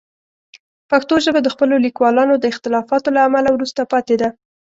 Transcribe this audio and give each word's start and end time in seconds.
پښتو 0.89 1.15
ژبه 1.25 1.39
د 1.43 1.47
خپلو 1.53 1.75
لیکوالانو 1.85 2.33
د 2.39 2.45
اختلافاتو 2.53 3.09
له 3.15 3.21
امله 3.27 3.49
وروسته 3.51 3.81
پاتې 3.93 4.15
ده. 4.21 4.29